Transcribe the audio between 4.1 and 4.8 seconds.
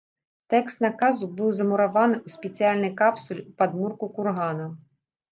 кургана.